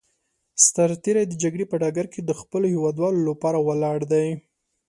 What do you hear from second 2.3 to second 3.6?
خپلو هېوادوالو لپاره